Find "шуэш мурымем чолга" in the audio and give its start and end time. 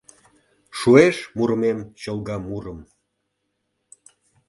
0.77-2.37